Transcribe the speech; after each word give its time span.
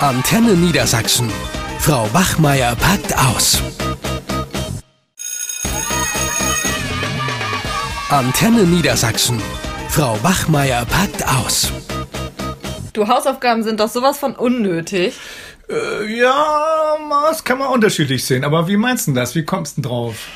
Antenne 0.00 0.52
Niedersachsen. 0.52 1.32
Frau 1.78 2.12
Wachmeier 2.12 2.76
packt 2.76 3.16
aus. 3.16 3.62
Antenne 8.10 8.64
Niedersachsen. 8.64 9.40
Frau 9.88 10.22
Wachmeier 10.22 10.84
packt 10.84 11.26
aus. 11.26 11.72
Du, 12.92 13.08
Hausaufgaben 13.08 13.62
sind 13.62 13.80
doch 13.80 13.88
sowas 13.88 14.18
von 14.18 14.36
unnötig. 14.36 15.18
Äh, 15.70 16.14
ja, 16.14 16.98
das 17.30 17.42
kann 17.42 17.56
man 17.56 17.68
unterschiedlich 17.68 18.22
sehen. 18.22 18.44
Aber 18.44 18.68
wie 18.68 18.76
meinst 18.76 19.06
du 19.06 19.12
das? 19.14 19.34
Wie 19.34 19.46
kommst 19.46 19.78
du 19.78 19.80
drauf? 19.80 20.28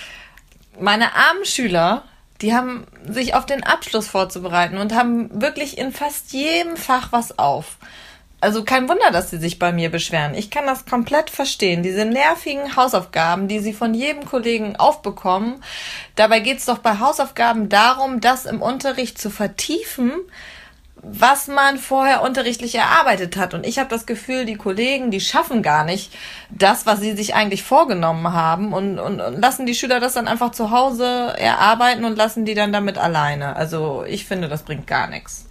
Meine 0.81 1.15
armen 1.15 1.45
Schüler, 1.45 2.05
die 2.41 2.55
haben 2.55 2.87
sich 3.07 3.35
auf 3.35 3.45
den 3.45 3.63
Abschluss 3.63 4.09
vorzubereiten 4.09 4.79
und 4.79 4.95
haben 4.95 5.43
wirklich 5.43 5.77
in 5.77 5.93
fast 5.93 6.33
jedem 6.33 6.79
Fach 6.79 7.09
was 7.13 7.39
auf. 7.39 7.77
Also 8.41 8.65
kein 8.65 8.89
Wunder, 8.89 9.11
dass 9.11 9.31
sie 9.31 9.37
sich 9.37 9.59
bei 9.59 9.71
mir 9.71 9.91
beschweren. 9.91 10.35
Ich 10.35 10.51
kann 10.51 10.67
das 10.67 10.87
komplett 10.87 11.29
verstehen. 11.29 11.83
Diese 11.83 12.07
nervigen 12.07 12.75
Hausaufgaben, 12.75 13.49
die 13.49 13.59
sie 13.59 13.75
von 13.75 13.93
jedem 13.93 14.25
Kollegen 14.25 14.77
aufbekommen. 14.77 15.63
Dabei 16.17 16.41
geht 16.41 16.59
es 16.59 16.65
doch 16.65 16.79
bei 16.79 16.99
Hausaufgaben 16.99 17.69
darum, 17.69 18.21
das 18.21 18.47
im 18.47 18.63
Unterricht 18.63 19.19
zu 19.19 19.29
vertiefen, 19.29 20.13
was 21.03 21.49
man 21.49 21.79
vorher 21.79 22.23
unterrichtlich 22.23 22.75
erarbeitet 22.75 23.37
hat. 23.37 23.53
Und 23.53 23.67
ich 23.67 23.79
habe 23.79 23.91
das 23.91 24.07
Gefühl, 24.07 24.47
die 24.47 24.57
Kollegen, 24.57 25.11
die 25.11 25.21
schaffen 25.21 25.63
gar 25.63 25.85
nicht 25.85 26.13
das, 26.49 26.87
was 26.87 27.01
sie 27.01 27.13
sich 27.13 27.35
eigentlich 27.35 27.63
vorgenommen 27.63 28.33
haben 28.33 28.73
und, 28.73 28.99
und, 28.99 29.21
und 29.21 29.41
lassen 29.41 29.67
die 29.67 29.75
Schüler 29.75 30.01
das 30.01 30.15
dann 30.15 30.29
einfach 30.29 30.53
zu 30.53 30.71
Hause 30.71 31.35
erarbeiten 31.39 32.05
und 32.07 32.17
lassen 32.17 32.47
die 32.47 32.55
dann 32.55 32.73
damit 32.73 32.97
alleine. 32.97 33.57
Also 33.57 34.05
ich 34.07 34.25
finde, 34.25 34.49
das 34.49 34.63
bringt 34.63 34.87
gar 34.87 35.09
nichts. 35.09 35.50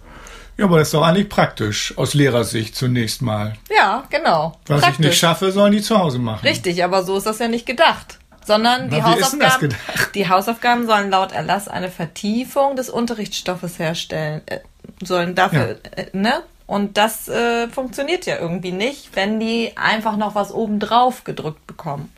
Ja, 0.60 0.66
aber 0.66 0.78
das 0.78 0.88
ist 0.88 0.94
doch 0.94 1.02
eigentlich 1.02 1.30
praktisch, 1.30 1.94
aus 1.96 2.12
Lehrersicht 2.12 2.76
zunächst 2.76 3.22
mal. 3.22 3.54
Ja, 3.74 4.04
genau. 4.10 4.58
Was 4.66 4.82
praktisch. 4.82 4.98
ich 5.00 5.06
nicht 5.06 5.18
schaffe, 5.18 5.52
sollen 5.52 5.72
die 5.72 5.80
zu 5.80 5.98
Hause 5.98 6.18
machen. 6.18 6.46
Richtig, 6.46 6.84
aber 6.84 7.02
so 7.02 7.16
ist 7.16 7.24
das 7.24 7.38
ja 7.38 7.48
nicht 7.48 7.64
gedacht. 7.64 8.18
Sondern 8.44 8.90
die 8.90 8.98
Na, 8.98 9.06
wie 9.06 9.20
ist 9.20 9.32
denn 9.32 9.40
das 9.40 9.54
Hausaufgaben, 9.54 9.70
gedacht? 9.70 10.14
die 10.14 10.28
Hausaufgaben 10.28 10.86
sollen 10.86 11.08
laut 11.08 11.32
Erlass 11.32 11.66
eine 11.66 11.90
Vertiefung 11.90 12.76
des 12.76 12.90
Unterrichtsstoffes 12.90 13.78
herstellen, 13.78 14.42
äh, 14.44 14.58
sollen 15.02 15.34
dafür, 15.34 15.78
äh, 15.96 16.08
ne? 16.12 16.42
Und 16.66 16.98
das 16.98 17.26
äh, 17.30 17.68
funktioniert 17.68 18.26
ja 18.26 18.38
irgendwie 18.38 18.72
nicht, 18.72 19.16
wenn 19.16 19.40
die 19.40 19.72
einfach 19.76 20.18
noch 20.18 20.34
was 20.34 20.52
obendrauf 20.52 21.24
gedrückt 21.24 21.66
bekommen. 21.66 22.12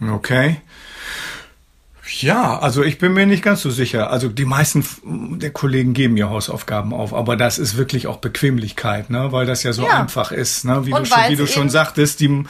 Okay. 0.00 0.60
Ja, 2.10 2.58
also 2.58 2.82
ich 2.82 2.98
bin 2.98 3.12
mir 3.12 3.26
nicht 3.26 3.42
ganz 3.42 3.60
so 3.60 3.70
sicher. 3.70 4.10
Also 4.10 4.28
die 4.28 4.44
meisten 4.44 4.84
der 5.38 5.50
Kollegen 5.50 5.92
geben 5.94 6.16
ja 6.16 6.30
Hausaufgaben 6.30 6.92
auf, 6.94 7.12
aber 7.12 7.36
das 7.36 7.58
ist 7.58 7.76
wirklich 7.76 8.06
auch 8.06 8.16
Bequemlichkeit, 8.18 9.10
ne? 9.10 9.30
weil 9.32 9.46
das 9.46 9.62
ja 9.62 9.72
so 9.72 9.84
Ja. 9.86 10.00
einfach 10.00 10.32
ist. 10.32 10.64
Ne? 10.64 10.86
Wie, 10.86 10.92
Und 10.92 11.02
du 11.02 11.06
schon, 11.06 11.22
wie 11.28 11.36
du 11.36 11.46
schon 11.46 11.68
sagtest, 11.70 12.20
die, 12.20 12.44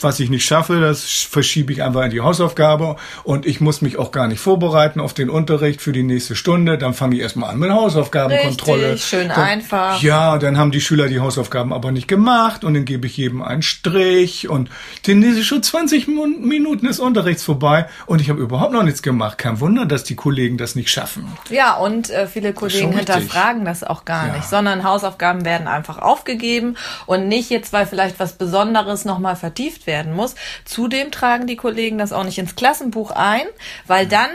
was 0.00 0.18
ich 0.20 0.30
nicht 0.30 0.44
schaffe, 0.44 0.80
das 0.80 1.04
verschiebe 1.04 1.72
ich 1.72 1.82
einfach 1.82 2.02
in 2.04 2.10
die 2.10 2.20
Hausaufgabe 2.20 2.96
und 3.24 3.44
ich 3.46 3.60
muss 3.60 3.82
mich 3.82 3.98
auch 3.98 4.12
gar 4.12 4.28
nicht 4.28 4.40
vorbereiten 4.40 5.00
auf 5.00 5.12
den 5.14 5.28
Unterricht 5.30 5.82
für 5.82 5.92
die 5.92 6.02
nächste 6.02 6.34
Stunde. 6.36 6.78
Dann 6.78 6.94
fange 6.94 7.16
ich 7.16 7.22
erstmal 7.22 7.50
an 7.50 7.58
mit 7.58 7.70
Hausaufgabenkontrolle. 7.70 8.92
Richtig, 8.92 9.04
schön 9.08 9.28
dann, 9.28 9.40
einfach. 9.40 10.02
Ja, 10.02 10.38
dann 10.38 10.56
haben 10.58 10.70
die 10.70 10.80
Schüler 10.80 11.08
die 11.08 11.20
Hausaufgaben 11.20 11.72
aber 11.72 11.92
nicht 11.92 12.08
gemacht 12.08 12.64
und 12.64 12.74
dann 12.74 12.84
gebe 12.84 13.06
ich 13.06 13.16
jedem 13.16 13.42
einen 13.42 13.62
Strich 13.62 14.48
und 14.48 14.70
dann 15.06 15.22
ist 15.22 15.44
schon 15.44 15.62
20 15.62 16.08
Min- 16.08 16.40
Minuten 16.46 16.86
des 16.86 16.98
Unterrichts 17.00 17.44
vorbei 17.44 17.86
und 18.06 18.20
ich 18.20 18.30
habe 18.30 18.40
überhaupt 18.40 18.72
noch 18.72 18.82
nichts 18.82 19.02
gemacht. 19.02 19.38
Kein 19.38 19.60
Wunder, 19.60 19.86
dass 19.86 20.04
die 20.04 20.16
Kollegen 20.16 20.56
das 20.56 20.74
nicht 20.74 20.90
schaffen. 20.90 21.26
Ja, 21.50 21.76
und 21.76 22.10
äh, 22.10 22.26
viele 22.26 22.52
Kollegen 22.52 22.94
richtig. 22.94 23.14
hinterfragen 23.14 23.64
das 23.64 23.84
auch 23.84 24.04
gar 24.04 24.28
Ja. 24.28 24.36
nicht, 24.36 24.48
sondern 24.48 24.84
Hausaufgaben 24.84 25.44
werden 25.44 25.68
einfach 25.68 25.98
aufgegeben 25.98 26.76
und 27.06 27.28
nicht 27.28 27.50
jetzt, 27.50 27.72
weil 27.72 27.86
vielleicht 27.86 28.18
was 28.18 28.32
Besonderes 28.34 29.04
nochmal 29.04 29.36
vertieft 29.36 29.79
werden 29.86 30.14
muss. 30.14 30.34
Zudem 30.64 31.10
tragen 31.10 31.46
die 31.46 31.56
Kollegen 31.56 31.98
das 31.98 32.12
auch 32.12 32.24
nicht 32.24 32.38
ins 32.38 32.56
Klassenbuch 32.56 33.10
ein, 33.10 33.42
weil 33.86 34.06
dann 34.06 34.30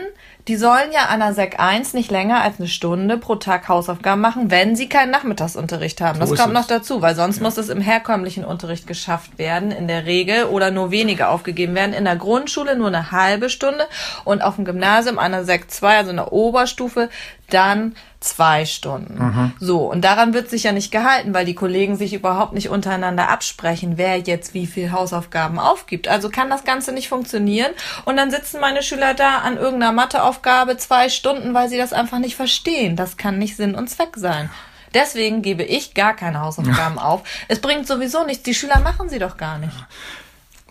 die 0.48 0.58
sollen 0.58 0.92
ja 0.92 1.08
an 1.08 1.22
der 1.22 1.34
Sek 1.34 1.60
1 1.60 1.94
nicht 1.94 2.12
länger 2.12 2.42
als 2.42 2.60
eine 2.60 2.68
Stunde 2.68 3.18
pro 3.18 3.36
Tag 3.36 3.68
Hausaufgaben 3.68 4.22
machen, 4.22 4.52
wenn 4.52 4.76
sie 4.76 4.88
keinen 4.88 5.10
Nachmittagsunterricht 5.10 6.02
haben. 6.02 6.20
Das 6.20 6.30
So 6.30 6.36
ist 6.36 6.42
kommt 6.42 6.54
noch 6.54 6.62
es. 6.62 6.68
dazu, 6.68 7.02
weil 7.02 7.16
sonst 7.16 7.42
muss 7.42 7.58
es 7.58 7.70
im 7.70 7.82
herkömmlichen 7.82 8.46
Unterricht 8.46 8.86
geschafft 8.86 9.40
werden, 9.40 9.72
in 9.72 9.88
der 9.88 10.06
Regel, 10.06 10.46
oder 10.46 10.70
nur 10.70 10.92
wenige 10.92 11.30
aufgegeben 11.30 11.74
werden. 11.74 11.94
In 11.94 12.06
der 12.06 12.16
Grundschule 12.16 12.78
nur 12.78 12.90
eine 12.90 13.12
halbe 13.12 13.50
Stunde 13.50 13.88
und 14.24 14.44
auf 14.44 14.56
dem 14.56 14.66
Gymnasium 14.66 15.18
an 15.18 15.32
der 15.32 15.46
Sek 15.46 15.72
2, 15.72 15.98
also 15.98 16.12
in 16.12 16.18
der 16.18 16.32
Oberstufe, 16.32 17.10
dann 17.50 17.96
zwei 18.20 18.66
Stunden. 18.66 19.54
So, 19.60 19.90
und 19.92 20.02
daran 20.02 20.34
wird 20.34 20.50
sich 20.50 20.64
ja 20.64 20.72
nicht 20.72 20.92
gehalten, 20.92 21.34
weil 21.34 21.46
die 21.46 21.54
Kollegen 21.54 21.96
sich 21.96 22.14
überhaupt 22.14 22.54
nicht 22.54 22.70
untereinander 22.70 23.30
absprechen, 23.30 23.98
wer 23.98 24.18
jetzt 24.18 24.54
wie 24.54 24.66
viel 24.66 24.92
Hausaufgaben 24.92 25.60
aufgibt. 25.60 26.08
Also 26.08 26.30
kann 26.30 26.50
das 26.50 26.64
Ganze 26.64 26.92
nicht 26.92 27.08
funktionieren. 27.08 27.72
Und 28.06 28.18
dann 28.18 28.32
sitzen 28.32 28.60
meine 28.60 28.82
Schüler 28.82 29.14
da 29.14 29.40
an 29.40 29.58
irgendeiner 29.58 29.92
Matheaufgabe 29.92 30.78
zwei 30.78 31.10
Stunden, 31.10 31.54
weil 31.54 31.70
sie 31.70 31.78
das 31.78 31.94
einfach 31.94 32.20
nicht 32.20 32.36
verstehen. 32.36 32.96
Das 32.96 33.18
kann 33.18 33.38
nicht 33.38 33.56
Sinn 33.56 33.76
und 33.76 33.90
Zweck 33.90 34.14
sein. 34.16 34.50
Deswegen 34.96 35.42
gebe 35.42 35.64
ich 35.64 35.94
gar 35.94 36.16
keine 36.16 36.40
Hausaufgaben 36.40 36.98
auf. 37.00 37.22
Es 37.48 37.60
bringt 37.60 37.86
sowieso 37.86 38.26
nichts. 38.26 38.44
Die 38.44 38.56
Schüler 38.56 38.80
machen 38.80 39.10
sie 39.10 39.20
doch 39.20 39.38
gar 39.38 39.60
nicht. 39.60 39.76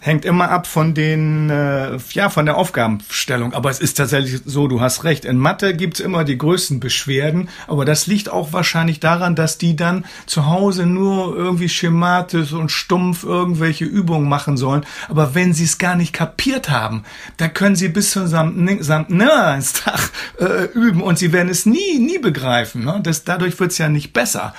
Hängt 0.05 0.27
immer 0.27 0.51
ab 0.51 0.67
von 0.67 0.93
den, 0.93 1.49
äh, 1.49 1.97
ja, 2.11 2.29
von 2.29 2.45
der 2.45 2.59
Aufgabenstellung. 2.59 3.55
Aber 3.55 3.71
es 3.71 3.79
ist 3.79 3.95
tatsächlich 3.95 4.43
so, 4.45 4.69
du 4.69 4.83
hast 4.83 5.03
recht. 5.05 5.25
In 5.25 5.39
Mathe 5.39 5.75
gibt's 5.75 5.99
immer 5.99 6.25
die 6.25 6.37
größten 6.37 6.79
Beschwerden. 6.79 7.49
Aber 7.69 7.87
das 7.87 8.07
liegt 8.07 8.29
auch 8.29 8.53
wahrscheinlich 8.53 9.01
daran, 9.01 9.35
dass 9.35 9.57
die 9.57 9.77
dann 9.77 10.05
zu 10.27 10.45
Hause 10.45 10.85
nur 10.85 11.35
irgendwie 11.35 11.71
schematisch 11.71 12.53
und 12.53 12.71
stumpf 12.71 13.25
irgendwelche 13.25 13.87
Übungen 13.87 14.29
machen 14.29 14.59
sollen. 14.59 14.85
Aber 15.09 15.35
wenn 15.35 15.55
sie 15.55 15.65
es 15.65 15.79
gar 15.79 15.97
nicht 15.97 16.13
kapiert 16.13 16.69
haben, 16.69 17.05
dann 17.39 17.55
können 17.55 17.75
sie 17.75 17.89
bis 17.89 18.11
zum 18.11 18.27
Samt- 18.27 18.85
Samtnörstag 18.85 20.11
äh, 20.39 20.65
üben 20.75 21.01
und 21.01 21.19
sie 21.19 21.33
werden 21.33 21.49
es 21.49 21.65
nie, 21.65 21.99
nie 21.99 22.19
begreifen. 22.19 22.85
Ne? 22.85 23.01
Das, 23.03 23.25
dadurch 23.25 23.59
wird's 23.59 23.79
ja 23.79 23.89
nicht 23.89 24.13
besser. 24.13 24.53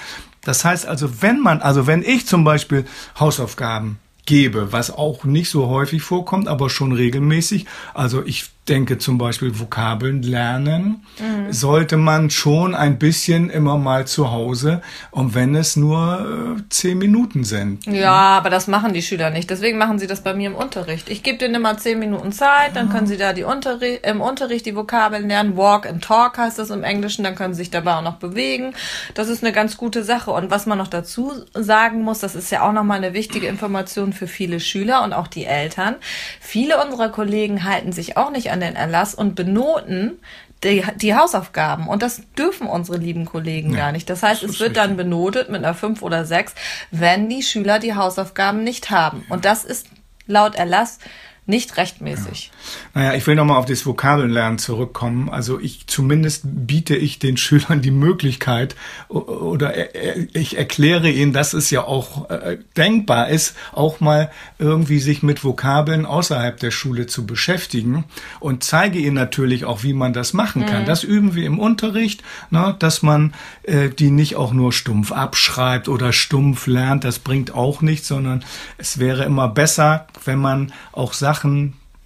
Das 0.43 0.65
heißt 0.65 0.87
also, 0.87 1.21
wenn 1.21 1.39
man, 1.39 1.61
also 1.61 1.85
wenn 1.85 2.01
ich 2.01 2.25
zum 2.25 2.43
Beispiel 2.43 2.85
Hausaufgaben 3.19 3.99
gebe, 4.25 4.71
was 4.71 4.91
auch 4.91 5.23
nicht 5.23 5.49
so 5.49 5.67
häufig 5.67 6.01
vorkommt, 6.01 6.47
aber 6.47 6.69
schon 6.69 6.91
regelmäßig. 6.91 7.65
Also 7.93 8.23
ich 8.25 8.45
denke 8.67 8.97
zum 8.97 9.17
Beispiel 9.17 9.59
Vokabeln 9.59 10.23
lernen, 10.23 11.05
sollte 11.49 11.97
man 11.97 12.29
schon 12.29 12.73
ein 12.73 12.97
bisschen 12.97 13.49
immer 13.49 13.77
mal 13.77 14.07
zu 14.07 14.31
Hause, 14.31 14.81
und 15.11 15.35
wenn 15.35 15.55
es 15.55 15.75
nur 15.75 16.55
äh, 16.57 16.61
zehn 16.69 16.97
Minuten 16.97 17.43
sind. 17.43 17.85
Ja, 17.85 18.11
aber 18.11 18.49
das 18.49 18.67
machen 18.67 18.93
die 18.93 19.01
Schüler 19.01 19.29
nicht. 19.29 19.49
Deswegen 19.49 19.77
machen 19.77 19.99
sie 19.99 20.07
das 20.07 20.21
bei 20.21 20.33
mir 20.33 20.49
im 20.49 20.55
Unterricht. 20.55 21.09
Ich 21.09 21.23
gebe 21.23 21.37
denen 21.37 21.55
immer 21.55 21.77
zehn 21.77 21.99
Minuten 21.99 22.31
Zeit, 22.31 22.75
dann 22.75 22.89
können 22.89 23.07
sie 23.07 23.17
da 23.17 23.33
die 23.33 23.43
Unterri 23.43 23.99
im 24.03 24.21
Unterricht 24.21 24.65
die 24.65 24.75
Vokabeln 24.75 25.27
lernen. 25.27 25.55
Walk 25.57 25.87
and 25.87 26.03
Talk 26.03 26.37
heißt 26.37 26.59
das 26.59 26.69
im 26.69 26.83
Englischen, 26.83 27.23
dann 27.23 27.35
können 27.35 27.53
sie 27.53 27.59
sich 27.59 27.71
dabei 27.71 27.95
auch 27.95 28.01
noch 28.01 28.17
bewegen. 28.17 28.73
Das 29.13 29.29
ist 29.29 29.43
eine 29.43 29.53
ganz 29.53 29.77
gute 29.77 30.03
Sache. 30.03 30.31
Und 30.31 30.51
was 30.51 30.65
man 30.65 30.77
noch 30.77 30.87
dazu 30.87 31.31
sagen 31.53 32.01
muss, 32.01 32.19
das 32.19 32.35
ist 32.35 32.51
ja 32.51 32.67
auch 32.67 32.73
nochmal 32.73 32.97
eine 32.97 33.13
wichtige 33.13 33.47
Information 33.47 34.13
für 34.13 34.27
viele 34.27 34.59
Schüler 34.59 35.03
und 35.03 35.13
auch 35.13 35.27
die 35.27 35.45
Eltern. 35.45 35.95
Viele 36.39 36.83
unserer 36.83 37.09
Kollegen 37.09 37.63
halten 37.63 37.91
sich 37.91 38.17
auch 38.17 38.31
nicht 38.31 38.51
an 38.51 38.54
den 38.61 38.75
Erlass 38.75 39.15
und 39.15 39.35
benoten 39.35 40.19
die, 40.63 40.83
die 40.95 41.15
Hausaufgaben. 41.15 41.87
Und 41.87 42.01
das 42.01 42.21
dürfen 42.37 42.67
unsere 42.67 42.97
lieben 42.97 43.25
Kollegen 43.25 43.73
gar 43.73 43.91
nicht. 43.91 44.09
Das 44.09 44.23
heißt, 44.23 44.43
das 44.43 44.51
es 44.51 44.59
wird 44.59 44.77
dann 44.77 44.97
benotet 44.97 45.49
mit 45.49 45.63
einer 45.63 45.73
5 45.73 46.01
oder 46.01 46.25
6, 46.25 46.55
wenn 46.91 47.29
die 47.29 47.43
Schüler 47.43 47.79
die 47.79 47.95
Hausaufgaben 47.95 48.63
nicht 48.63 48.89
haben. 48.89 49.25
Und 49.29 49.45
das 49.45 49.63
ist 49.63 49.87
laut 50.27 50.55
Erlass 50.55 50.99
nicht 51.47 51.77
rechtmäßig. 51.77 52.51
Naja, 52.95 53.13
ich 53.13 53.27
will 53.27 53.35
nochmal 53.35 53.57
auf 53.57 53.65
das 53.67 53.85
Vokabellernen 53.85 54.57
zurückkommen. 54.57 55.29
Also 55.29 55.59
ich 55.59 55.85
zumindest 55.85 56.41
biete 56.43 56.95
ich 56.95 57.19
den 57.19 57.37
Schülern 57.37 57.81
die 57.83 57.91
Möglichkeit 57.91 58.75
oder 59.09 59.73
er- 59.75 59.93
er- 59.93 60.27
ich 60.35 60.57
erkläre 60.57 61.09
ihnen, 61.11 61.33
dass 61.33 61.53
es 61.53 61.69
ja 61.69 61.83
auch 61.83 62.29
äh, 62.31 62.57
denkbar 62.75 63.29
ist, 63.29 63.55
auch 63.73 63.99
mal 63.99 64.31
irgendwie 64.57 64.99
sich 64.99 65.21
mit 65.21 65.43
Vokabeln 65.43 66.07
außerhalb 66.07 66.59
der 66.59 66.71
Schule 66.71 67.05
zu 67.05 67.27
beschäftigen 67.27 68.05
und 68.39 68.63
zeige 68.63 68.97
ihnen 68.97 69.13
natürlich 69.13 69.65
auch, 69.65 69.83
wie 69.83 69.93
man 69.93 70.13
das 70.13 70.33
machen 70.33 70.65
kann. 70.65 70.85
Das 70.85 71.03
üben 71.03 71.35
wir 71.35 71.45
im 71.45 71.59
Unterricht, 71.59 72.23
ne, 72.49 72.75
dass 72.79 73.03
man 73.03 73.35
äh, 73.63 73.89
die 73.89 74.09
nicht 74.09 74.35
auch 74.35 74.51
nur 74.51 74.73
stumpf 74.73 75.11
abschreibt 75.11 75.89
oder 75.89 76.11
stumpf 76.11 76.65
lernt. 76.65 77.03
Das 77.03 77.19
bringt 77.19 77.53
auch 77.53 77.81
nichts, 77.83 78.07
sondern 78.07 78.43
es 78.79 78.97
wäre 78.97 79.25
immer 79.25 79.47
besser, 79.47 80.07
wenn 80.23 80.39
man 80.39 80.73
auch 80.91 81.13
Sachen 81.13 81.34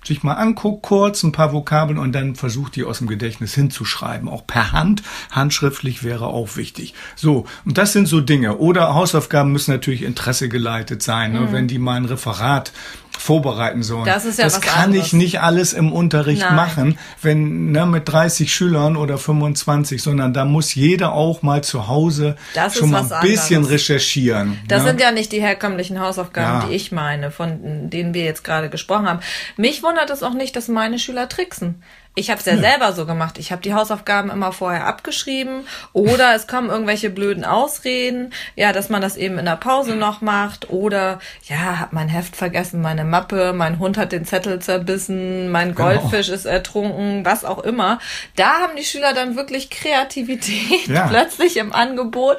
sich 0.04 0.24
mal 0.24 0.34
anguckt, 0.34 0.84
kurz 0.84 1.24
ein 1.24 1.32
paar 1.32 1.52
Vokabeln 1.52 2.00
und 2.00 2.14
dann 2.14 2.36
versucht, 2.36 2.76
die 2.76 2.84
aus 2.84 3.00
dem 3.00 3.08
Gedächtnis 3.08 3.54
hinzuschreiben. 3.54 4.30
Auch 4.30 4.48
per 4.48 4.72
Hand, 4.72 5.04
handschriftlich 5.32 6.04
wäre 6.04 6.28
auch 6.28 6.56
wichtig. 6.56 6.94
So, 7.16 7.46
und 7.66 7.78
das 7.78 7.94
sind 7.94 8.08
so 8.08 8.22
Dinge. 8.22 8.58
Oder 8.58 8.94
Hausaufgaben 8.96 9.52
müssen 9.52 9.72
natürlich 9.72 10.04
Interesse 10.04 10.48
geleitet 10.50 11.04
sein. 11.04 11.34
Ne? 11.34 11.50
Wenn 11.52 11.68
die 11.68 11.80
mal 11.80 11.96
ein 11.96 12.06
Referat 12.06 12.72
vorbereiten 13.20 13.84
sollen. 13.84 14.06
Das 14.06 14.26
ist 14.26 14.40
ja 14.40 14.46
das 14.46 14.56
was 14.56 14.62
kann 14.62 14.86
anderes. 14.86 15.08
ich 15.08 15.14
nicht 15.14 15.42
alles 15.42 15.74
im 15.74 15.92
Unterricht 15.92 16.42
Nein. 16.42 16.56
machen, 16.56 16.98
wenn 17.22 17.72
ne, 17.72 17.86
mit 17.86 18.08
30 18.08 18.54
Schülern 18.54 18.96
oder 18.96 19.18
25, 19.18 20.02
sondern 20.02 20.34
da 20.34 20.46
muss 20.46 20.74
jeder 20.74 21.12
auch 21.14 21.42
mal 21.42 21.62
zu 21.64 21.88
Hause 21.88 22.36
Das 22.54 22.76
schon 22.78 22.92
mal 22.92 23.04
ein 23.12 23.22
bisschen 23.22 23.58
anderes. 23.58 23.74
recherchieren. 23.74 24.58
Das 24.68 24.84
ne? 24.84 24.90
sind 24.90 25.02
ja 25.02 25.12
nicht 25.12 25.32
die 25.32 25.42
herkömmlichen 25.42 26.00
Hausaufgaben, 26.00 26.62
Ja. 26.62 26.68
die 26.70 26.76
ich 26.76 26.92
meine, 26.92 27.30
von 27.32 27.90
denen 27.90 28.14
wir 28.14 28.24
jetzt 28.24 28.44
gerade 28.44 28.70
gesprochen 28.70 29.08
haben. 29.08 29.20
Mich 29.58 29.84
wundert 29.84 30.10
es 30.10 30.24
auch 30.24 30.34
nicht, 30.34 30.56
dass 30.56 30.68
meine 30.70 30.98
Schüler 30.98 31.28
tricksen. 31.28 31.84
Ich 32.20 32.30
habe 32.30 32.40
es 32.40 32.46
ja 32.46 32.58
selber 32.58 32.92
so 32.92 33.06
gemacht. 33.06 33.38
Ich 33.38 33.54
habe 33.54 33.62
die 33.62 33.74
Hausaufgaben 33.74 34.30
immer 34.30 34.52
vorher 34.52 34.86
abgeschrieben 34.86 35.66
oder 35.94 36.36
es 36.36 36.48
kommen 36.48 36.70
irgendwelche 36.70 37.10
blöden 37.10 37.46
Ausreden, 37.46 38.34
ja, 38.58 38.74
dass 38.74 38.90
man 38.90 39.02
das 39.02 39.16
eben 39.16 39.40
in 39.40 39.46
der 39.46 39.56
Pause 39.56 39.96
noch 39.96 40.20
macht 40.20 40.70
oder 40.70 41.20
ja, 41.48 41.80
hab 41.80 41.94
mein 41.94 42.10
Heft 42.10 42.36
vergessen, 42.36 42.82
meine 42.82 43.06
Mappe, 43.06 43.54
mein 43.54 43.80
Hund 43.80 43.98
hat 43.98 44.12
den 44.12 44.26
Zettel 44.26 44.60
zerbissen, 44.60 45.50
mein 45.50 45.76
Genau. 45.76 45.94
Goldfisch 45.94 46.28
ist 46.28 46.46
ertrunken, 46.46 47.24
was 47.24 47.46
auch 47.46 47.60
immer. 47.60 48.00
Da 48.36 48.60
haben 48.62 48.76
die 48.76 48.84
Schüler 48.84 49.14
dann 49.14 49.38
wirklich 49.38 49.70
Kreativität 49.70 50.88
Ja. 50.88 51.08
plötzlich 51.10 51.56
im 51.56 51.72
Angebot 51.72 52.38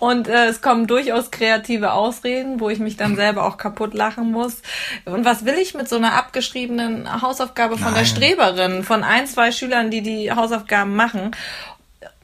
und 0.00 0.28
äh, 0.28 0.48
es 0.48 0.60
kommen 0.60 0.86
durchaus 0.86 1.30
kreative 1.30 1.92
Ausreden, 1.92 2.60
wo 2.60 2.68
ich 2.68 2.78
mich 2.78 2.98
dann 2.98 3.16
selber 3.16 3.46
auch 3.46 3.56
kaputt 3.56 3.94
lachen 3.94 4.30
muss. 4.30 4.60
Und 5.06 5.24
was 5.24 5.46
will 5.46 5.54
ich 5.54 5.72
mit 5.72 5.88
so 5.88 5.96
einer 5.96 6.12
abgeschriebenen 6.14 7.22
Hausaufgabe 7.22 7.78
von 7.78 7.94
der 7.94 8.02
Nein. 8.02 8.06
Streberin, 8.06 8.84
von 8.84 9.02
ein, 9.14 9.26
zwei 9.26 9.52
Schülern, 9.52 9.90
die 9.90 10.02
die 10.02 10.30
Hausaufgaben 10.32 10.94
machen? 10.96 11.30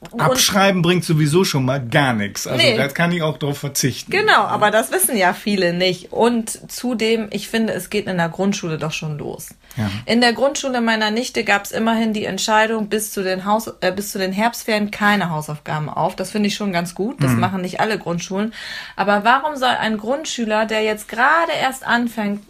Und- 0.09 0.19
Abschreiben 0.19 0.81
bringt 0.81 1.05
sowieso 1.05 1.43
schon 1.43 1.63
mal 1.63 1.79
gar 1.79 2.13
nichts. 2.13 2.47
Also 2.47 2.57
Nee. 2.59 2.75
da 2.75 2.87
kann 2.87 3.11
ich 3.11 3.21
auch 3.21 3.37
drauf 3.37 3.59
verzichten. 3.59 4.09
Genau, 4.11 4.41
aber 4.45 4.71
das 4.71 4.91
wissen 4.91 5.15
ja 5.15 5.33
viele 5.33 5.73
nicht. 5.73 6.11
Und 6.11 6.71
zudem, 6.71 7.27
ich 7.31 7.49
finde, 7.49 7.73
es 7.73 7.91
geht 7.91 8.07
in 8.07 8.17
der 8.17 8.29
Grundschule 8.29 8.79
doch 8.79 8.91
schon 8.93 9.19
los. 9.19 9.49
Ja. 9.77 9.91
In 10.07 10.19
der 10.19 10.33
Grundschule 10.33 10.81
meiner 10.81 11.11
Nichte 11.11 11.43
gab 11.43 11.65
es 11.65 11.71
immerhin 11.71 12.13
die 12.13 12.25
Entscheidung, 12.25 12.89
bis 12.89 13.11
zu 13.11 13.21
den 13.23 13.45
Haus, 13.45 13.71
äh, 13.81 13.91
bis 13.91 14.11
zu 14.11 14.17
den 14.17 14.31
Herbstferien 14.33 14.89
keine 14.89 15.29
Hausaufgaben 15.29 15.87
auf. 15.87 16.15
Das 16.15 16.31
finde 16.31 16.47
ich 16.47 16.55
schon 16.55 16.73
ganz 16.73 16.95
gut. 16.95 17.21
Das 17.23 17.33
machen 17.33 17.61
nicht 17.61 17.79
alle 17.79 17.99
Grundschulen. 17.99 18.53
Aber 18.95 19.23
warum 19.23 19.55
soll 19.55 19.69
ein 19.69 19.97
Grundschüler, 19.97 20.65
der 20.65 20.81
jetzt 20.81 21.09
gerade 21.09 21.51
erst 21.61 21.85
anfängt, 21.85 22.41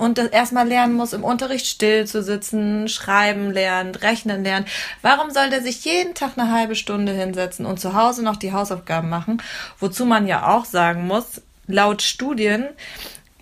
und 0.00 0.18
das 0.18 0.28
erstmal 0.28 0.66
lernen 0.66 0.94
muss, 0.94 1.12
im 1.12 1.24
Unterricht 1.24 1.66
still 1.66 2.06
zu 2.06 2.22
sitzen, 2.22 2.88
schreiben 2.88 3.50
lernen, 3.52 3.94
rechnen 3.94 4.42
lernen. 4.42 4.66
Warum 5.02 5.30
soll 5.30 5.50
der 5.50 5.62
sich 5.62 5.84
jeden 5.84 6.14
Tag 6.14 6.32
eine 6.36 6.50
halbe 6.50 6.74
Stunde 6.74 7.12
hinsetzen 7.12 7.66
und 7.66 7.78
zu 7.78 7.94
Hause 7.94 8.24
noch 8.24 8.36
die 8.36 8.52
Hausaufgaben 8.52 9.08
machen? 9.08 9.42
Wozu 9.78 10.04
man 10.04 10.26
ja 10.26 10.48
auch 10.48 10.64
sagen 10.64 11.06
muss, 11.06 11.42
laut 11.66 12.02
Studien, 12.02 12.66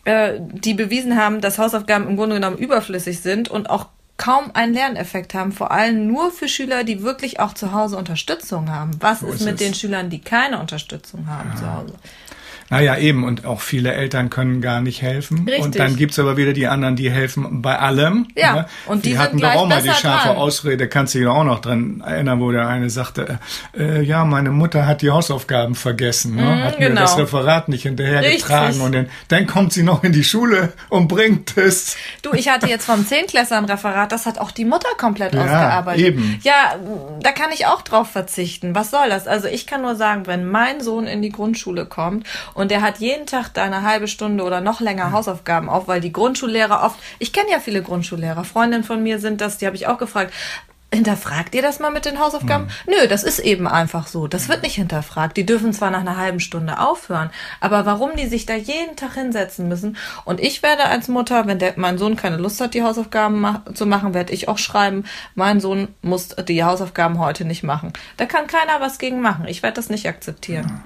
äh, 0.05 0.35
die 0.39 0.75
bewiesen 0.75 1.17
haben, 1.17 1.41
dass 1.41 1.59
Hausaufgaben 1.59 2.09
im 2.09 2.17
Grunde 2.17 2.37
genommen 2.37 2.59
überflüssig 2.59 3.21
sind 3.21 3.49
und 3.49 3.71
auch 3.71 3.87
kaum 4.17 4.51
einen 4.53 4.75
Lerneffekt 4.75 5.33
haben, 5.33 5.53
vor 5.53 5.71
allem 5.71 6.09
nur 6.09 6.33
für 6.33 6.49
Schüler, 6.49 6.85
die 6.85 7.03
wirklich 7.03 7.41
auch 7.41 7.55
zu 7.55 7.73
Hause 7.73 7.97
Unterstützung 7.97 8.71
haben. 8.71 8.91
Was 9.01 9.23
ist 9.23 9.37
ist 9.37 9.45
mit 9.45 9.55
es. 9.55 9.61
den 9.61 9.75
Schülern, 9.75 10.11
die 10.11 10.21
keine 10.21 10.59
Unterstützung 10.59 11.29
haben 11.29 11.57
zu 11.57 11.73
Hause? 11.73 11.95
Naja, 12.71 12.97
eben. 12.99 13.25
Und 13.25 13.47
auch 13.47 13.61
viele 13.61 13.93
Eltern 13.93 14.31
können 14.31 14.61
gar 14.61 14.81
nicht 14.81 15.03
helfen. 15.03 15.45
Richtig. 15.47 15.65
Und 15.65 15.79
dann 15.79 15.97
gibt's 15.97 16.19
aber 16.19 16.37
wieder 16.37 16.53
die 16.53 16.67
anderen, 16.67 16.97
die 16.97 17.11
helfen 17.11 17.63
bei 17.63 17.79
allem. 17.79 18.29
Ja, 18.37 18.55
ne? 18.55 18.67
und 18.87 19.05
die 19.05 19.11
sind 19.11 19.19
hatten 19.19 19.39
doch 19.39 19.55
auch 19.55 19.67
mal 19.67 19.83
die 19.83 19.89
scharfe 19.89 20.29
dran. 20.29 20.37
Ausrede, 20.37 20.89
kannst 20.89 21.15
du 21.15 21.19
dich 21.19 21.29
auch 21.29 21.45
noch 21.45 21.61
dran 21.61 22.03
erinnern, 22.05 22.41
wo 22.41 22.51
der 22.53 22.69
eine 22.69 22.91
sagte, 22.91 23.39
äh, 23.77 24.03
ja, 24.03 24.25
meine 24.25 24.51
Mutter 24.51 24.87
hat 24.87 25.03
die 25.03 25.11
Hausaufgaben 25.11 25.75
vergessen, 25.75 26.37
ne? 26.37 26.65
hat 26.65 26.79
mir 26.79 26.89
genau. 26.89 27.01
das 27.01 27.17
Referat 27.17 27.69
nicht 27.69 27.83
hinterhergetragen 27.83 28.81
und 28.81 28.95
dann, 28.95 29.09
dann 29.29 29.47
kommt 29.47 29.73
sie 29.73 29.83
noch 29.83 30.05
in 30.05 30.13
die 30.13 30.25
Schule 30.25 30.73
und 30.89 31.09
bringt 31.09 31.57
es. 31.57 31.97
Du, 32.23 32.33
ich 32.33 32.49
hatte 32.49 32.67
jetzt 32.69 32.85
vom 32.85 33.07
Zehnklässler 33.07 33.59
ein 33.59 33.65
Referat, 33.65 34.13
das 34.13 34.27
hat 34.27 34.39
auch 34.39 34.51
die 34.51 34.65
Mutter 34.65 34.89
komplett 34.99 35.35
Ja, 35.35 35.43
ausgearbeitet. 35.43 36.05
eben. 36.05 36.39
Ja, 36.43 36.77
da 37.21 37.33
kann 37.33 37.51
ich 37.53 37.67
auch 37.67 37.83
drauf 37.83 38.11
verzichten. 38.11 38.75
Was 38.75 38.91
soll 38.91 39.09
das? 39.09 39.27
Also 39.27 39.49
ich 39.49 39.67
kann 39.67 39.83
nur 39.83 39.97
sagen, 39.97 40.27
wenn 40.27 40.47
mein 40.47 40.81
Sohn 40.81 41.07
in 41.07 41.23
die 41.23 41.31
Grundschule 41.31 41.87
kommt 41.87 42.27
und 42.59 42.73
der 42.73 42.83
hat 42.83 42.99
jeden 42.99 43.25
Tag 43.25 43.51
da 43.55 43.63
eine 43.63 43.83
halbe 43.83 44.09
Stunde 44.09 44.43
oder 44.43 44.61
noch 44.61 44.81
länger 44.81 45.13
Hausaufgaben 45.13 45.69
auf, 45.69 45.87
weil 45.87 46.01
die 46.01 46.13
Grundschullehrer 46.13 46.83
oft, 46.83 46.99
ich 47.21 47.33
kenne 47.33 47.53
ja 47.53 47.61
viele 47.61 47.83
Grundschullehrer, 47.83 48.43
Freundinnen 48.43 48.83
von 48.83 49.01
mir 49.01 49.21
sind 49.21 49.41
das, 49.41 49.59
die 49.59 49.67
habe 49.67 49.77
ich 49.77 49.87
auch 49.87 49.97
gefragt, 49.97 50.35
Hinterfragt 50.93 51.55
ihr 51.55 51.61
das 51.61 51.81
mal 51.81 51.91
mit 51.91 52.07
den 52.07 52.19
Hausaufgaben? 52.19 52.69
Nö, 52.87 53.07
das 53.09 53.23
ist 53.23 53.41
eben 53.41 53.69
einfach 53.69 54.07
so. 54.07 54.27
Das 54.27 54.49
wird 54.49 54.63
nicht 54.63 54.77
hinterfragt. 54.77 55.37
Die 55.37 55.45
dürfen 55.45 55.75
zwar 55.75 55.91
nach 55.91 56.01
einer 56.01 56.17
halben 56.17 56.41
Stunde 56.41 56.81
aufhören, 56.81 57.29
aber 57.61 57.85
warum 57.85 58.17
die 58.17 58.27
sich 58.27 58.47
da 58.47 58.55
jeden 58.55 58.97
Tag 58.97 59.13
hinsetzen 59.13 59.69
müssen? 59.69 59.99
Und 60.25 60.41
ich 60.41 60.63
werde 60.63 60.87
als 60.87 61.09
Mutter, 61.09 61.47
wenn 61.47 61.59
der, 61.59 61.75
mein 61.77 61.99
Sohn 61.99 62.17
keine 62.17 62.39
Lust 62.39 62.59
hat, 62.63 62.73
die 62.73 62.83
Hausaufgaben 62.83 63.39
ma 63.39 63.63
zu 63.75 63.85
machen, 63.85 64.15
werde 64.15 64.33
ich 64.33 64.49
auch 64.49 64.57
schreiben, 64.57 65.05
mein 65.35 65.61
Sohn 65.61 65.89
muss 66.01 66.29
die 66.29 66.65
Hausaufgaben 66.65 67.19
heute 67.19 67.45
nicht 67.45 67.63
machen. 67.63 67.93
Da 68.17 68.25
kann 68.25 68.47
keiner 68.47 68.81
was 68.81 68.99
gegen 68.99 69.21
machen. 69.21 69.47
Ich 69.47 69.63
werde 69.63 69.77
das 69.77 69.91
nicht 69.91 70.09
akzeptieren. 70.09 70.83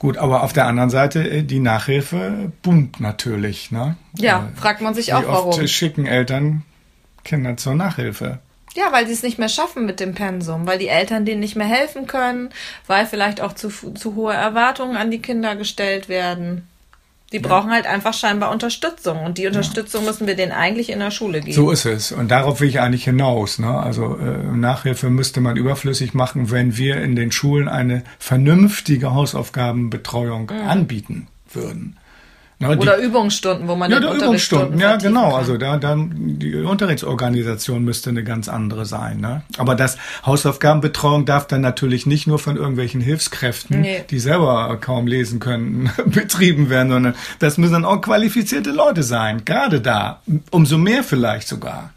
Gut, 0.00 0.16
aber 0.16 0.42
auf 0.42 0.54
der 0.54 0.66
anderen 0.66 0.88
Seite, 0.88 1.28
äh, 1.28 1.42
die 1.42 1.60
Nachhilfe 1.60 2.50
boomt 2.62 3.00
natürlich, 3.00 3.70
ne? 3.70 3.96
Ja, 4.16 4.48
fragt 4.56 4.80
man 4.80 4.94
sich 4.94 5.08
Wie 5.08 5.12
auch 5.12 5.26
warum. 5.26 5.50
oft 5.50 5.68
schicken 5.68 6.06
Eltern 6.06 6.62
Kinder 7.22 7.58
zur 7.58 7.74
Nachhilfe? 7.74 8.38
Ja, 8.74 8.92
weil 8.92 9.06
sie 9.06 9.12
es 9.12 9.22
nicht 9.22 9.38
mehr 9.38 9.50
schaffen 9.50 9.84
mit 9.84 10.00
dem 10.00 10.14
Pensum, 10.14 10.66
weil 10.66 10.78
die 10.78 10.88
Eltern 10.88 11.26
denen 11.26 11.40
nicht 11.40 11.54
mehr 11.54 11.66
helfen 11.66 12.06
können, 12.06 12.48
weil 12.86 13.04
vielleicht 13.04 13.42
auch 13.42 13.52
zu, 13.52 13.68
zu 13.68 14.14
hohe 14.14 14.32
Erwartungen 14.32 14.96
an 14.96 15.10
die 15.10 15.20
Kinder 15.20 15.54
gestellt 15.54 16.08
werden. 16.08 16.66
Die 17.32 17.38
brauchen 17.38 17.70
halt 17.70 17.86
einfach 17.86 18.12
scheinbar 18.12 18.50
Unterstützung 18.50 19.20
und 19.20 19.38
die 19.38 19.46
Unterstützung 19.46 20.04
müssen 20.04 20.26
wir 20.26 20.34
denen 20.34 20.50
eigentlich 20.50 20.90
in 20.90 20.98
der 20.98 21.12
Schule 21.12 21.40
geben. 21.40 21.52
So 21.52 21.70
ist 21.70 21.84
es. 21.84 22.10
Und 22.10 22.30
darauf 22.30 22.60
will 22.60 22.68
ich 22.68 22.80
eigentlich 22.80 23.04
hinaus. 23.04 23.60
Ne? 23.60 23.68
Also 23.68 24.16
äh, 24.16 24.56
Nachhilfe 24.56 25.10
müsste 25.10 25.40
man 25.40 25.56
überflüssig 25.56 26.12
machen, 26.12 26.50
wenn 26.50 26.76
wir 26.76 27.00
in 27.00 27.14
den 27.14 27.30
Schulen 27.30 27.68
eine 27.68 28.02
vernünftige 28.18 29.14
Hausaufgabenbetreuung 29.14 30.50
anbieten 30.50 31.28
würden. 31.52 31.96
Die- 32.60 32.66
Oder 32.66 32.98
Übungsstunden, 32.98 33.68
wo 33.68 33.74
man 33.74 33.90
ja, 33.90 34.00
den 34.00 34.16
Übungsstunden, 34.16 34.78
ja, 34.78 34.96
genau. 34.96 35.30
kann. 35.30 35.34
Also 35.38 35.56
da, 35.56 35.78
dann 35.78 36.12
die 36.38 36.54
Unterrichtsorganisation 36.56 37.82
müsste 37.84 38.10
eine 38.10 38.22
ganz 38.22 38.48
andere 38.48 38.84
sein. 38.84 39.18
Ne? 39.18 39.42
Aber 39.56 39.74
das 39.74 39.96
Hausaufgabenbetreuung 40.26 41.24
darf 41.24 41.46
dann 41.46 41.62
natürlich 41.62 42.04
nicht 42.06 42.26
nur 42.26 42.38
von 42.38 42.56
irgendwelchen 42.56 43.00
Hilfskräften, 43.00 43.80
Nee. 43.80 44.04
die 44.10 44.18
selber 44.18 44.76
kaum 44.80 45.06
lesen 45.06 45.40
können, 45.40 45.90
betrieben 46.06 46.68
werden, 46.70 46.90
sondern 46.90 47.14
das 47.38 47.56
müssen 47.58 47.72
dann 47.72 47.84
auch 47.84 48.00
qualifizierte 48.00 48.70
Leute 48.72 49.02
sein. 49.02 49.44
Gerade 49.44 49.80
da, 49.80 50.20
umso 50.50 50.76
mehr 50.78 51.02
vielleicht 51.02 51.48
sogar. 51.48 51.90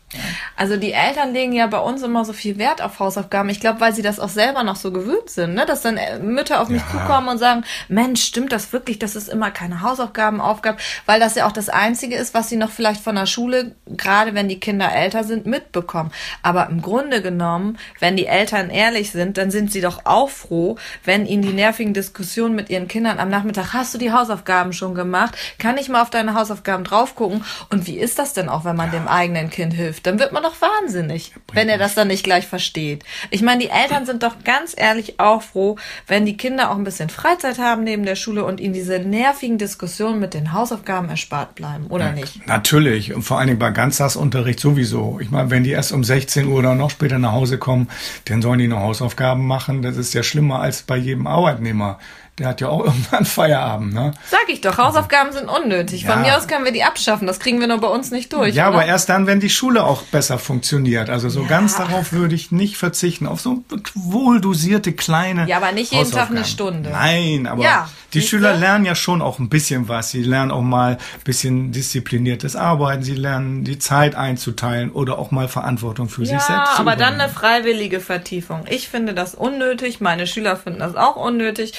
Also 0.56 0.78
die 0.78 0.92
Eltern 0.94 1.34
legen 1.34 1.54
ja 1.54 1.68
bei 1.68 1.80
uns 1.80 2.02
immer 2.04 2.26
so 2.26 2.34
viel 2.34 2.58
Wert 2.58 2.82
auf 2.82 3.00
Hausaufgaben. 3.00 3.50
Ich 3.50 3.60
glaube, 3.60 3.80
weil 3.82 3.94
sie 3.94 4.02
das 4.02 4.20
auch 4.20 4.30
selber 4.30 4.64
noch 4.64 4.76
so 4.76 4.92
gewöhnt 4.92 5.30
sind, 5.30 5.54
ne? 5.56 5.66
dass 5.66 5.82
dann 5.82 5.98
äh, 5.98 6.20
Mütter 6.20 6.62
auf 6.62 6.70
mich 6.70 6.82
Ja. 6.82 6.92
zukommen 7.00 7.28
und 7.30 7.38
sagen, 7.38 7.64
Mensch, 7.88 8.24
stimmt 8.24 8.52
das 8.52 8.74
wirklich, 8.74 9.00
dass 9.00 9.16
es 9.16 9.28
immer 9.28 9.52
keine 9.52 9.82
Hausaufgabenaufgabe, 9.82 10.78
weil 11.06 11.20
das 11.20 11.36
ja 11.36 11.48
auch 11.48 11.52
das 11.52 11.70
Einzige 11.70 12.16
ist, 12.16 12.34
was 12.34 12.50
sie 12.50 12.58
noch 12.58 12.70
vielleicht 12.72 13.02
von 13.04 13.16
der 13.16 13.26
Schule, 13.26 13.76
gerade 13.88 14.34
wenn 14.36 14.50
die 14.50 14.60
Kinder 14.60 14.92
älter 14.94 15.24
sind, 15.24 15.46
mitbekommen. 15.46 16.12
Aber 16.42 16.68
im 16.70 16.82
Grunde 16.82 17.22
genommen, 17.22 17.78
wenn 18.00 18.16
die 18.18 18.26
Eltern 18.28 18.70
ehrlich 18.70 19.12
sind, 19.12 19.38
dann 19.38 19.52
sind 19.52 19.72
sie 19.72 19.82
doch 19.82 20.02
auch 20.06 20.30
froh, 20.30 20.78
wenn 21.04 21.26
ihnen 21.26 21.42
die 21.44 21.54
nervigen 21.54 21.94
Diskussionen 21.94 22.56
mit 22.56 22.70
ihren 22.70 22.88
Kindern 22.88 23.20
am 23.20 23.30
Nachmittag, 23.30 23.74
hast 23.74 23.94
du 23.94 23.98
die 23.98 24.12
Hausaufgaben 24.12 24.74
schon 24.74 24.94
gemacht? 24.96 25.36
Kann 25.60 25.78
ich 25.78 25.90
mal 25.90 26.02
auf 26.02 26.10
deine 26.10 26.34
Hausaufgaben 26.34 26.84
drauf 26.84 27.16
gucken? 27.16 27.44
Und 27.70 27.88
wie 27.88 27.98
ist 27.98 28.20
das 28.20 28.34
denn 28.34 28.50
auch, 28.50 28.66
wenn 28.66 28.76
man 28.76 28.92
dem 28.92 29.08
eigenen 29.08 29.50
Kind 29.50 29.74
hilft? 29.74 30.03
Dann 30.04 30.20
wird 30.20 30.32
man 30.34 30.44
doch 30.44 30.56
wahnsinnig, 30.62 31.34
wenn 31.54 31.70
er 31.70 31.78
das 31.78 31.96
dann 31.96 32.10
nicht 32.10 32.24
gleich 32.24 32.46
versteht. 32.46 33.04
Ich 33.32 33.42
meine, 33.42 33.62
die 33.64 33.70
Eltern 33.70 34.06
sind 34.06 34.24
doch 34.24 34.44
ganz 34.44 34.74
ehrlich 34.78 35.20
auch 35.20 35.42
froh, 35.42 35.78
wenn 36.08 36.26
die 36.26 36.38
Kinder 36.38 36.72
auch 36.72 36.76
ein 36.76 36.84
bisschen 36.84 37.10
Freizeit 37.10 37.58
haben 37.58 37.84
neben 37.84 38.06
der 38.06 38.16
Schule 38.16 38.46
und 38.46 38.60
ihnen 38.60 38.74
diese 38.74 39.00
nervigen 39.00 39.58
Diskussionen 39.58 40.20
mit 40.20 40.34
den 40.34 40.54
Hausaufgaben 40.54 41.10
erspart 41.10 41.56
bleiben, 41.56 41.88
oder 41.88 42.12
nicht? 42.12 42.46
Natürlich. 42.48 43.14
Und 43.14 43.24
vor 43.24 43.40
allen 43.40 43.48
Dingen 43.48 43.60
bei 43.60 43.72
Ganztagsunterricht 43.72 44.60
sowieso. 44.60 45.20
Ich 45.22 45.32
meine, 45.32 45.50
wenn 45.50 45.64
die 45.64 45.72
erst 45.72 45.92
um 45.92 46.04
16 46.04 46.48
Uhr 46.48 46.60
oder 46.60 46.76
noch 46.76 46.90
später 46.90 47.18
nach 47.18 47.32
Hause 47.32 47.58
kommen, 47.58 47.90
dann 48.26 48.42
sollen 48.42 48.60
die 48.60 48.68
noch 48.68 48.80
Hausaufgaben 48.80 49.46
machen. 49.48 49.82
Das 49.82 49.98
ist 49.98 50.14
ja 50.14 50.24
schlimmer 50.24 50.60
als 50.60 50.84
bei 50.84 50.98
jedem 50.98 51.28
Arbeitnehmer. 51.28 52.00
Der 52.40 52.48
hat 52.48 52.62
ja 52.62 52.70
auch 52.70 52.80
irgendwann 52.86 53.26
Feierabend, 53.26 53.94
ne? 53.94 54.12
Sag 54.30 54.46
ich 54.48 54.60
doch, 54.62 54.78
Hausaufgaben 54.78 55.32
sind 55.34 55.48
unnötig. 55.50 56.06
Von 56.06 56.16
Ja. 56.24 56.30
mir 56.32 56.38
aus 56.38 56.48
können 56.48 56.66
wir 56.66 56.72
die 56.72 56.84
abschaffen. 56.84 57.28
Das 57.28 57.40
kriegen 57.40 57.60
wir 57.60 57.68
nur 57.68 57.80
bei 57.80 57.88
uns 57.88 58.10
nicht 58.10 58.34
durch. 58.34 58.56
Ja, 58.56 58.70
oder? 58.70 58.78
aber 58.80 58.86
erst 58.88 59.10
dann, 59.10 59.28
wenn 59.28 59.40
die 59.40 59.52
Schule 59.52 59.84
auch 59.84 60.02
besser 60.04 60.40
funktioniert. 60.40 61.10
Also 61.12 61.30
so 61.30 61.42
Ja. 61.44 61.48
ganz 61.48 61.78
darauf 61.78 62.12
würde 62.12 62.34
ich 62.34 62.52
nicht 62.52 62.78
verzichten. 62.78 63.28
Auf 63.28 63.40
so 63.42 63.64
wohldosierte 63.94 64.94
kleine. 64.94 65.48
Ja, 65.48 65.58
aber 65.58 65.72
nicht 65.72 65.92
jeden 65.94 66.12
Tag 66.12 66.30
eine. 66.32 66.44
Stunde. 66.46 66.90
Nein, 66.90 67.48
aber 67.48 67.64
Ja, 67.64 67.90
die? 68.14 68.22
Schüler 68.22 68.56
lernen 68.56 68.86
ja 68.86 68.96
schon 68.96 69.22
auch 69.22 69.40
ein 69.40 69.50
bisschen 69.50 69.88
was. 69.88 70.12
Sie 70.12 70.24
lernen 70.24 70.52
auch 70.52 70.62
mal 70.62 70.94
ein 70.94 70.98
bisschen 71.24 71.72
diszipliniertes 71.72 72.56
Arbeiten. 72.56 73.02
Sie 73.04 73.16
lernen 73.16 73.64
die 73.64 73.80
Zeit 73.80 74.16
einzuteilen 74.16 74.92
oder 74.92 75.18
auch 75.20 75.32
mal 75.32 75.48
Verantwortung 75.48 76.10
für 76.10 76.26
sich 76.26 76.34
Ja, 76.34 76.40
selbst 76.40 76.76
zu 76.76 76.80
aber 76.82 76.96
dann 76.96 77.20
eine 77.20 77.30
freiwillige 77.30 78.00
Vertiefung. 78.00 78.66
Ich 78.70 78.88
finde 78.90 79.14
das 79.14 79.36
unnötig, 79.36 80.02
meine 80.02 80.28
Schüler 80.28 80.56
finden 80.58 80.80
das 80.80 80.96
auch 80.96 81.16
unnötig 81.16 81.74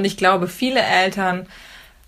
und 0.00 0.06
ich 0.06 0.16
glaube, 0.16 0.48
viele 0.48 0.80
Eltern 0.80 1.46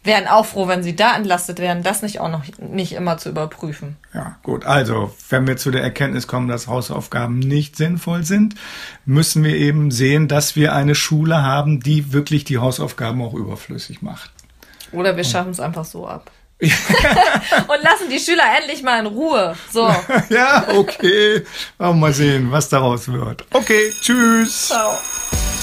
wären 0.03 0.27
auch 0.27 0.47
froh, 0.47 0.67
wenn 0.67 0.83
sie 0.83 0.97
da 0.97 1.15
entlastet 1.15 1.59
werden, 1.59 1.83
das 1.83 2.01
nicht 2.01 2.21
auch 2.21 2.31
noch 2.31 2.43
nicht 2.59 2.93
immer 2.93 3.19
zu 3.19 3.29
überprüfen. 3.29 3.97
Ja, 4.15 4.39
gut. 4.43 4.65
Also, 4.65 5.15
wenn 5.29 5.47
wir 5.47 5.59
zu 5.59 5.71
der 5.71 5.83
Erkenntnis 5.83 6.27
kommen, 6.27 6.49
dass 6.49 6.67
Hausaufgaben 6.67 7.39
nicht 7.39 7.77
sinnvoll 7.77 8.25
sind, 8.25 8.55
müssen 9.05 9.45
wir 9.45 9.55
eben 9.55 9.91
sehen, 9.91 10.27
dass 10.27 10.57
wir 10.57 10.73
eine 10.73 10.95
Schule 10.95 11.43
haben, 11.43 11.81
die 11.81 12.15
wirklich 12.15 12.45
die 12.45 12.59
Hausaufgaben 12.59 13.21
auch 13.23 13.35
überflüssig 13.35 14.01
macht. 14.01 14.33
Oder 14.91 15.17
wir 15.17 15.25
schaffen 15.25 15.51
es 15.51 15.61
einfach 15.61 15.85
so 15.85 16.07
ab. 16.07 16.31
und 16.63 17.83
lassen 17.83 18.09
die 18.11 18.21
Schüler 18.21 18.45
endlich 18.59 18.83
mal 18.83 19.01
in 19.01 19.07
Ruhe. 19.07 19.55
So. 19.71 19.93
ja, 20.31 20.67
okay. 20.69 21.43
Mal 21.79 22.13
sehen, 22.13 22.51
was 22.51 22.69
daraus 22.69 23.09
wird. 23.11 23.45
Okay, 23.53 23.93
tschüss. 24.01 24.69
Ciao. 24.69 24.97